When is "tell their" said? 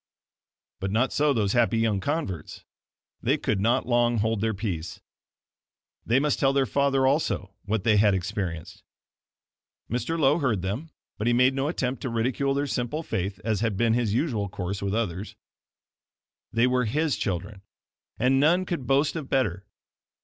6.39-6.65